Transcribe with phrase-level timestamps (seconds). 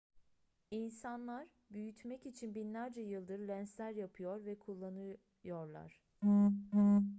[0.71, 6.01] i̇nsanlar büyütmek için binlerce yıldır lensler yapıyor ve kullanıyorlar